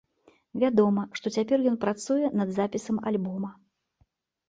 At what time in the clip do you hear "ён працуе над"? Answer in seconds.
1.73-2.57